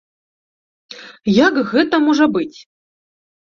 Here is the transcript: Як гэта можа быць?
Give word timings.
Як 1.45 1.53
гэта 1.75 1.95
можа 2.09 2.25
быць? 2.41 2.59